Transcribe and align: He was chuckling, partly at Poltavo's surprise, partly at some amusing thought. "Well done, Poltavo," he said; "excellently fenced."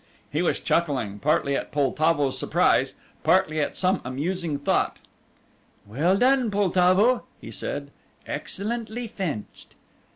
He 0.31 0.41
was 0.41 0.59
chuckling, 0.59 1.19
partly 1.19 1.55
at 1.55 1.71
Poltavo's 1.71 2.35
surprise, 2.35 2.95
partly 3.23 3.59
at 3.59 3.77
some 3.77 4.01
amusing 4.03 4.57
thought. 4.57 4.97
"Well 5.85 6.17
done, 6.17 6.49
Poltavo," 6.49 7.25
he 7.39 7.51
said; 7.51 7.91
"excellently 8.25 9.05
fenced." 9.05 9.75